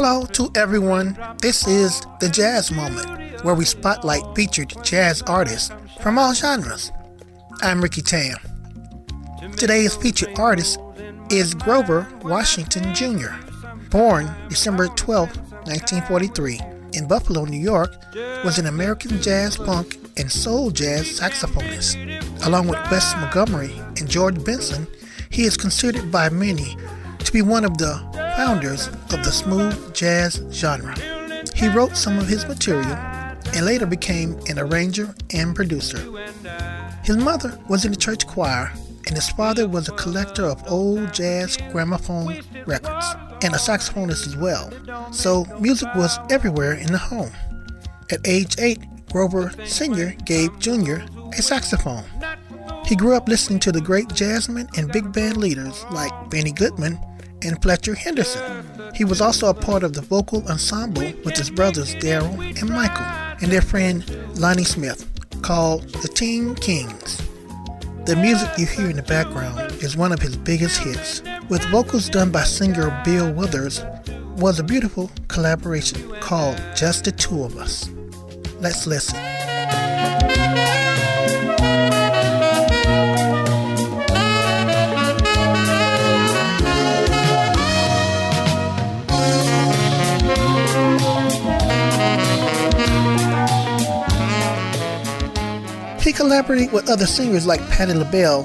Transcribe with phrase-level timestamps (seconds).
[0.00, 1.18] Hello to everyone.
[1.42, 6.92] This is the Jazz Moment, where we spotlight featured jazz artists from all genres.
[7.62, 8.36] I'm Ricky Tam.
[9.56, 10.78] Today's featured artist
[11.30, 13.32] is Grover Washington Jr.,
[13.90, 16.60] born December 12, 1943,
[16.92, 17.92] in Buffalo, New York,
[18.44, 22.46] was an American jazz, funk, and soul jazz saxophonist.
[22.46, 24.86] Along with Wes Montgomery and George Benson,
[25.30, 26.76] he is considered by many
[27.18, 28.07] to be one of the
[28.38, 30.94] founders of the smooth jazz genre.
[31.56, 32.92] He wrote some of his material
[33.52, 35.98] and later became an arranger and producer.
[37.02, 38.72] His mother was in the church choir,
[39.08, 43.06] and his father was a collector of old jazz gramophone records
[43.42, 44.70] and a saxophonist as well.
[45.12, 47.32] So music was everywhere in the home.
[48.12, 48.78] At age 8,
[49.10, 50.14] Grover Sr.
[50.26, 50.98] gave Jr.
[51.36, 52.04] a saxophone.
[52.86, 57.00] He grew up listening to the great jazzmen and big band leaders like Benny Goodman
[57.42, 58.64] and Fletcher Henderson.
[58.94, 63.04] He was also a part of the vocal ensemble with his brothers Daryl and Michael
[63.40, 64.04] and their friend
[64.38, 65.08] Lonnie Smith
[65.42, 67.22] called the Teen Kings.
[68.06, 72.08] The music you hear in the background is one of his biggest hits, with vocals
[72.08, 73.84] done by singer Bill Withers,
[74.36, 77.90] was a beautiful collaboration called Just the Two of Us.
[78.60, 79.18] Let's listen.
[96.18, 98.42] Collaborated with other singers like Patti LaBelle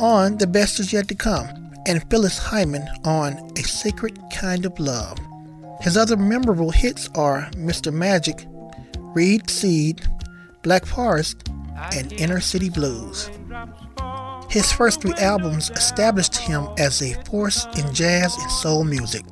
[0.00, 1.46] on The Best Is Yet to Come
[1.86, 5.16] and Phyllis Hyman on A Sacred Kind of Love.
[5.80, 7.92] His other memorable hits are Mr.
[7.92, 8.44] Magic,
[8.98, 10.04] Reed Seed,
[10.64, 11.48] Black Frost,
[11.94, 13.30] and Inner City Blues.
[14.50, 19.24] His first three albums established him as a force in jazz and soul music.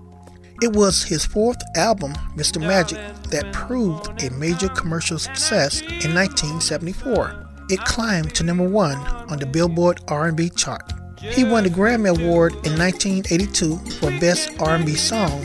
[0.62, 2.60] It was his fourth album, Mr.
[2.60, 3.00] Magic,
[3.30, 8.98] that proved a major commercial success in 1974 it climbed to number one
[9.30, 10.92] on the Billboard R&B chart.
[11.18, 15.42] He won the Grammy Award in 1982 for Best R&B Song,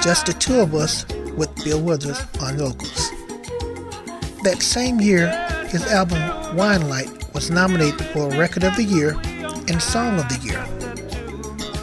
[0.00, 1.04] Just the Two of Us
[1.36, 3.10] with Bill Withers on vocals.
[4.44, 5.28] That same year,
[5.68, 6.18] his album
[6.56, 9.16] Winelight was nominated for Record of the Year
[9.68, 10.62] and Song of the Year.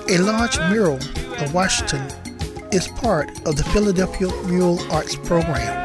[0.09, 0.95] A large mural
[1.43, 2.05] of Washington
[2.71, 5.83] is part of the Philadelphia Mural Arts Program.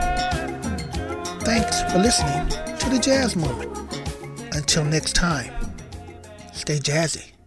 [1.40, 2.48] Thanks for listening
[2.78, 3.77] to the Jazz Moment.
[4.68, 5.50] Until next time,
[6.52, 7.37] stay jazzy.